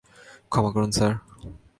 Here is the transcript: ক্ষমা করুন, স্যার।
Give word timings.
ক্ষমা 0.51 0.69
করুন, 0.75 0.91
স্যার। 0.91 1.13